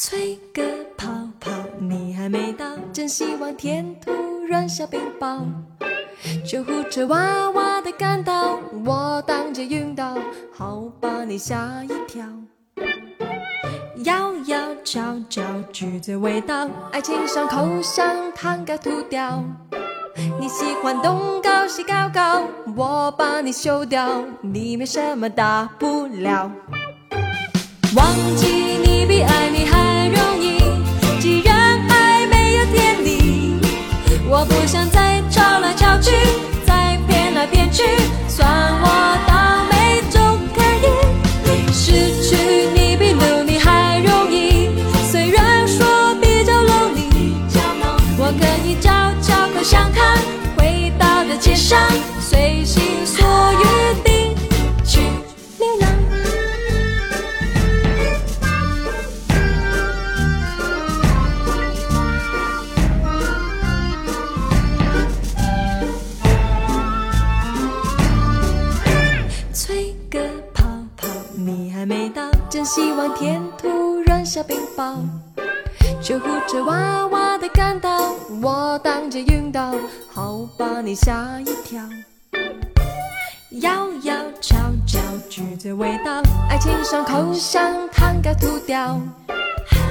[0.00, 0.62] 吹个
[0.96, 1.08] 泡
[1.40, 4.12] 泡，你还没到，真希望天突
[4.44, 5.40] 然下冰雹。
[6.46, 10.16] 救护车哇哇的赶到，我当街晕倒，
[10.54, 12.24] 好把你吓一跳。
[14.04, 19.42] 摇摇悄悄，橘子味道，爱情伤口像糖该吐掉。
[20.38, 22.44] 你喜欢东高西高高，
[22.76, 26.48] 我把你修掉，你没什么大不了。
[27.96, 28.06] 忘
[28.36, 28.57] 记
[34.40, 36.12] 我不想再吵来吵去，
[36.64, 37.82] 再骗来骗去，
[38.28, 38.86] 算我
[39.26, 41.72] 倒霉总可以。
[41.72, 42.36] 失去
[42.72, 44.70] 你比留你还容易，
[45.10, 47.34] 虽然说比较 lonely，
[48.16, 50.16] 我可以找找口香糖，
[50.56, 51.76] 回到了街上，
[74.78, 75.10] 下冰
[75.98, 76.00] 雹。
[76.00, 79.74] 救护车哇哇的赶到，我当街晕倒，
[80.08, 81.82] 好把你吓一跳。
[83.60, 83.72] 摇
[84.02, 84.56] 摇悄
[84.86, 89.00] 悄，橘子味道，爱情伤口像糖该吐掉。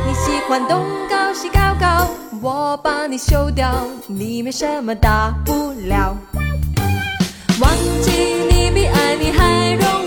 [0.05, 2.07] 你喜欢东高西高高，
[2.41, 6.15] 我把你修掉，你没什么大不了。
[7.59, 7.69] 忘
[8.01, 8.11] 记
[8.49, 10.06] 你比爱你还容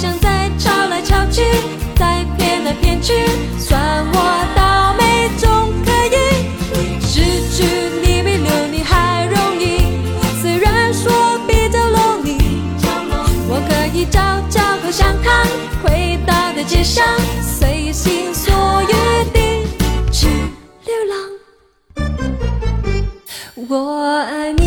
[0.00, 1.42] 想再吵来吵去，
[1.94, 3.12] 再骗来骗去，
[3.58, 3.78] 算
[4.14, 4.16] 我
[4.56, 6.16] 倒霉总可以。
[7.02, 7.20] 失
[7.52, 7.64] 去
[8.00, 10.00] 你比留你还容易，
[10.40, 12.40] 虽然说比较 lonely，
[13.46, 15.46] 我可以找找口香糖，
[15.84, 17.04] 回到的街上，
[17.42, 18.94] 随心所欲
[19.34, 19.66] 地
[20.10, 20.28] 去
[20.86, 21.14] 流浪。
[23.68, 24.59] 我爱你，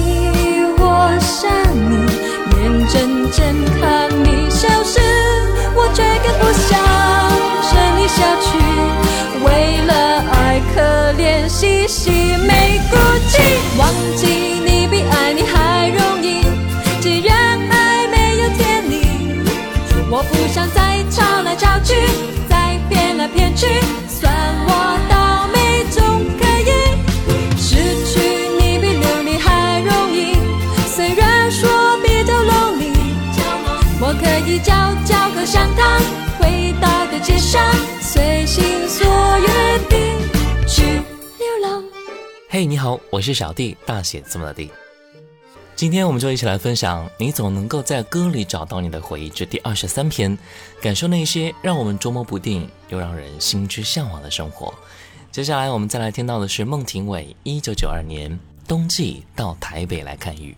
[34.63, 36.00] 我可以找找口香糖，
[36.40, 37.62] 回到的街上，
[38.01, 39.06] 随心所
[39.40, 39.46] 欲
[39.90, 41.84] 地去流浪。
[42.50, 44.72] 嘿你好，我是小弟，大写字母的弟。
[45.75, 50.38] 今天我们就一起来分享《你总能够在歌里找到你的回忆》这第二十三篇，
[50.81, 54.74] 感受那些让我们捉摸不定又让人心之向往的生活。
[55.31, 60.56] 接下来我们再来听到的是孟庭苇一九九二年冬季到台北来看雨。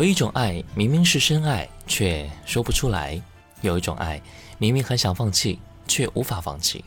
[0.00, 3.20] 有一种爱，明明是深爱，却说不出来；
[3.60, 4.18] 有一种爱，
[4.56, 6.82] 明明很想放弃，却无法放弃；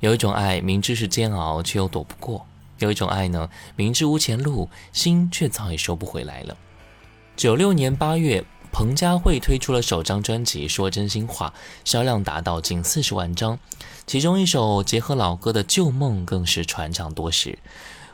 [0.00, 2.40] 有一种爱，明知是煎熬，却又躲不过；
[2.78, 6.56] 有一种爱呢，明知无前路，心却早已收不回来了。
[7.36, 11.52] 九六年八月，彭佳慧推出了首张专辑《说真心话》，
[11.84, 13.58] 销量达到近四十万张，
[14.06, 17.58] 其中一首结合老歌的《旧梦》更是传唱多时。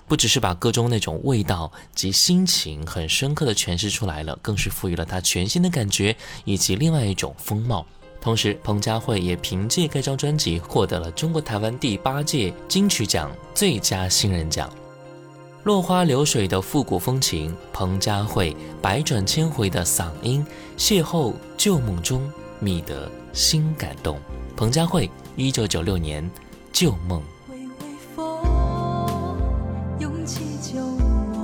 [0.06, 7.87] 不只是把歌中那种味道及心情很深刻的诠释出来了，更是赋予了它全新的感觉以及另外一种风貌。
[8.20, 14.70] 同时，彭佳慧也凭借该张专辑获得了中国台湾第八届金曲奖最佳新人奖。
[15.64, 20.46] 落花流水的复古风情，彭佳慧百转千回的嗓音，
[20.76, 22.30] 邂逅旧梦中
[22.61, 24.18] 觅得新感动。
[24.56, 26.23] 彭佳慧，一九九六年，
[26.73, 27.20] 《旧梦》。
[30.25, 31.43] 祈求我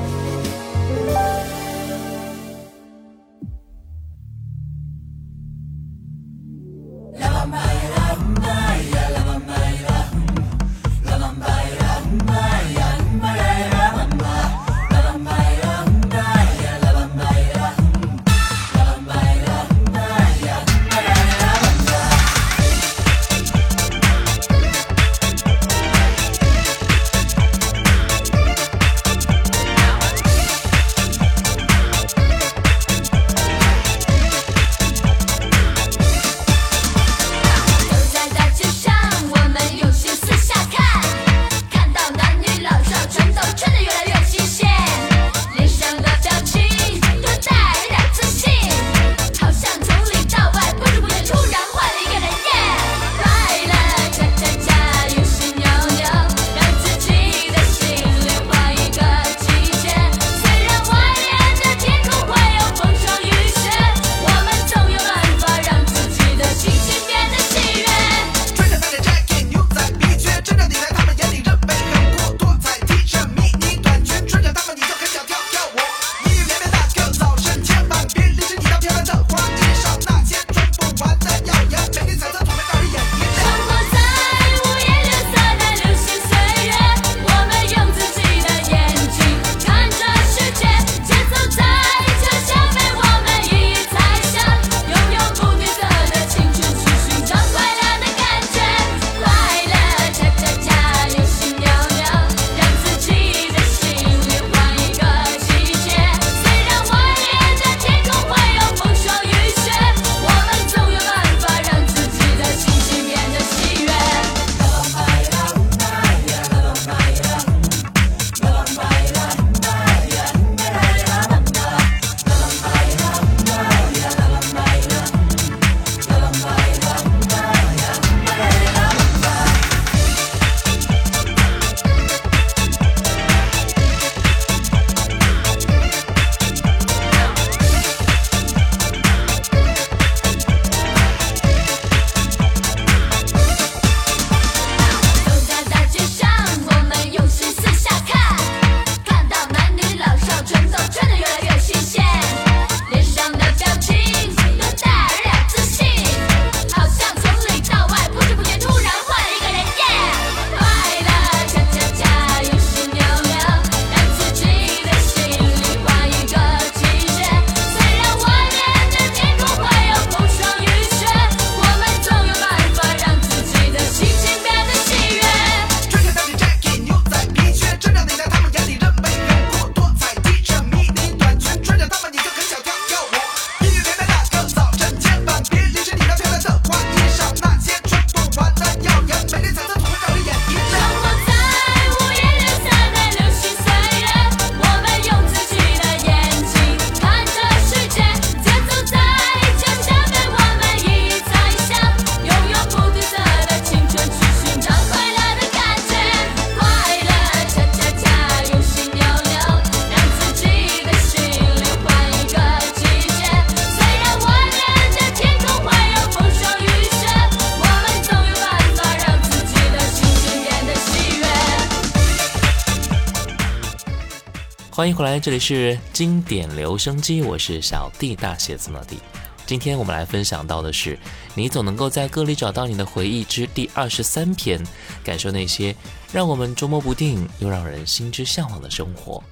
[224.91, 228.97] 迎回来，这里是经典留声机，我是小弟大写字母弟。
[229.45, 230.99] 今天我们来分享到的是，
[231.33, 234.61] 你总能够在歌里找到你的回忆之第二十三篇，
[235.01, 235.73] 感受那些
[236.11, 239.23] 让我们捉摸不定又让人心之向往的生活。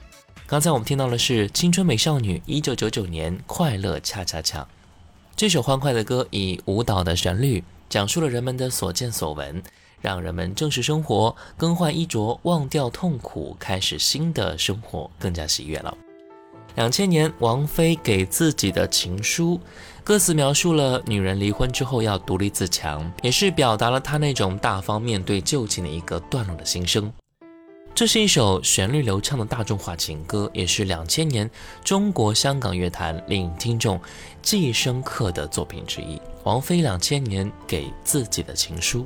[0.48, 4.65] 刚才我们听到的是青春美少女一九九九年快乐恰恰恰
[5.36, 9.62] 这首欢快的歌，以舞蹈的旋律讲述了人们的所见所闻。
[10.02, 15.98] 让人们正视生活，更换衣着，忘掉痛苦，开始新的生活，更加喜悦了。
[16.76, 19.60] 两千年，王菲给自己的情书，
[20.04, 27.12] 歌词描述了女人离婚之后要独立自强，也是表达了她那种大方面对旧情的一个段落的心声。
[27.96, 31.50] 这是一首旋律流畅的大众化情歌，也是两千年
[31.84, 34.00] 中国香港乐坛令听众
[34.42, 36.22] 记忆深刻的作品之一。
[36.44, 39.06] 王菲两千年给自己的情书。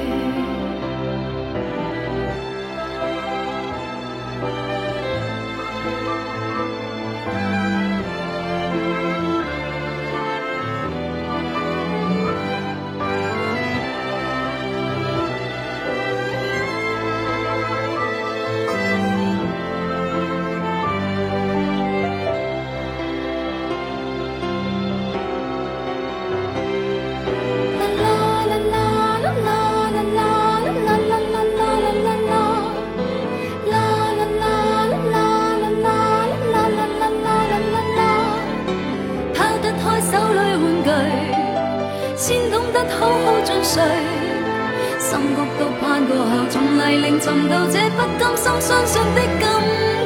[44.99, 49.43] 心谷都攀过后，从泥泞寻到这不甘心相信的金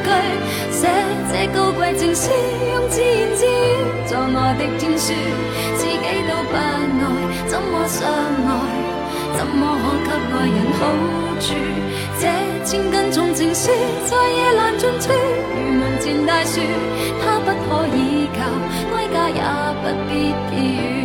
[0.03, 0.09] 句。
[0.71, 0.87] 写
[1.31, 2.29] 这高贵情书，
[2.73, 3.49] 用自言自语
[4.07, 5.13] 作我的天书，
[5.75, 6.59] 自己都不爱，
[7.47, 8.03] 怎么相
[8.45, 8.49] 爱？
[9.37, 10.35] 怎么可给爱？
[10.47, 10.81] 人好
[11.39, 11.47] 处？
[12.19, 12.23] 这
[12.65, 13.71] 千斤重情书
[14.05, 15.11] 在夜阑尽处，
[15.55, 16.61] 如门前大树，
[17.21, 18.39] 它不可倚靠，
[18.91, 19.41] 归家也
[19.81, 21.04] 不必避雨。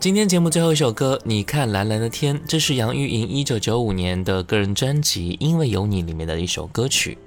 [0.00, 7.18] 今天节目最后一首歌，你看蓝蓝的天，这是杨钰莹一九九五年的个人专辑《因为有你》里面的一首歌曲。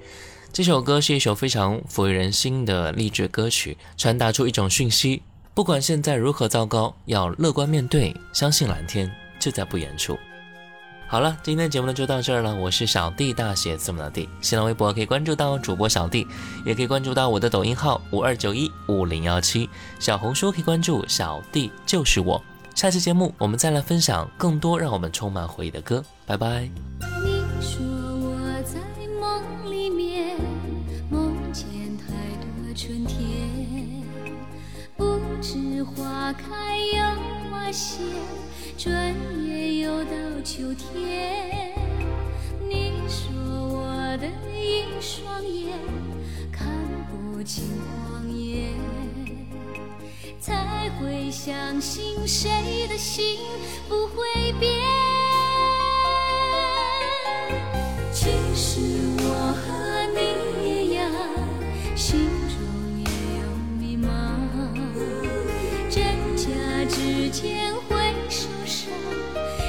[0.54, 5.20] 这首歌是一首非常抚慰人心的励志歌曲，传达出一种讯息：
[5.52, 10.18] 不管现在如何糟糕，要乐观面对，相信蓝天就在不远处。
[11.06, 12.56] 好了，今天的节目呢就到这儿了。
[12.56, 14.26] 我是小弟，大写字母的弟。
[14.40, 16.26] 新浪微博可以关注到主播小弟，
[16.64, 22.42] 也可以关注到我的抖音号五二九一五零幺七，小红书可以关注小弟就是我。
[22.82, 26.68] 下期节目我们再来分享更多让我们充满回忆的歌，拜拜。
[26.98, 28.80] 你说我在
[29.20, 30.36] 梦里面
[31.08, 31.64] 梦见
[31.96, 32.06] 太
[32.40, 33.22] 多春天，
[34.96, 38.02] 不知花开又花谢，
[38.76, 39.14] 转
[39.46, 40.10] 眼又到
[40.42, 41.72] 秋天。
[42.68, 45.78] 你说我的一双眼
[46.50, 46.66] 看
[47.06, 47.62] 不清
[48.10, 48.74] 谎言，
[50.42, 52.50] 才会相信谁
[52.88, 53.38] 的心
[53.88, 54.72] 不会变。
[58.12, 58.80] 其实
[59.18, 59.70] 我和
[60.16, 60.18] 你
[60.68, 61.08] 一样，
[61.94, 62.58] 心中
[62.98, 63.04] 也
[63.38, 63.42] 有
[63.78, 64.10] 迷茫。
[65.88, 66.02] 真
[66.36, 66.50] 假
[66.88, 68.90] 之间会受伤，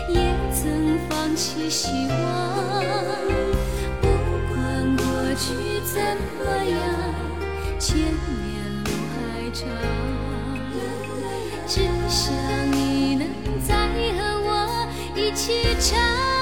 [0.09, 2.83] 也曾放弃希望。
[4.01, 4.07] 不
[4.49, 5.05] 管过
[5.35, 5.53] 去
[5.85, 6.01] 怎
[6.39, 6.73] 么样，
[7.77, 9.69] 千年路还长。
[11.67, 12.33] 只想
[12.71, 13.27] 你能
[13.65, 16.32] 再和我一起唱。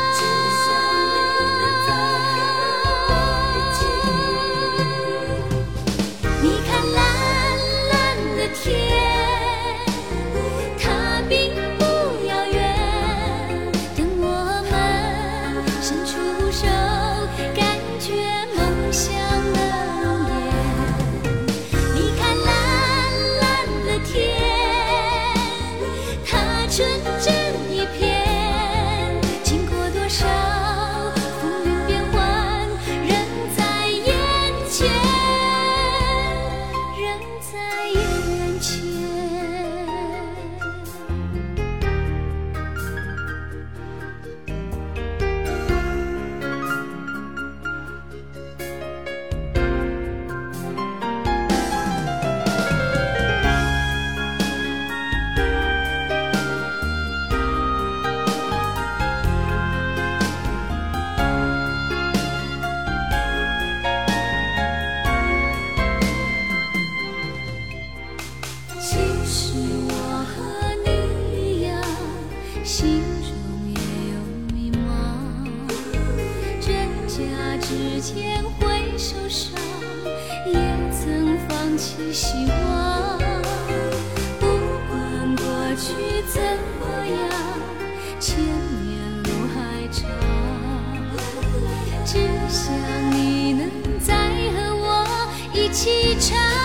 [95.71, 96.60] 一起唱。